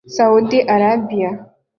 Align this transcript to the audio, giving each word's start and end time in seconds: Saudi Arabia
Saudi 0.15 0.65
Arabia 0.75 1.29